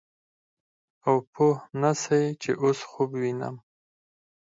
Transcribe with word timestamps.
او 1.07 1.15
پوه 1.33 1.55
نه 1.81 1.91
سې 2.01 2.21
چې 2.41 2.51
اوس 2.63 2.79
خوب 2.89 3.09
وينم. 3.21 3.55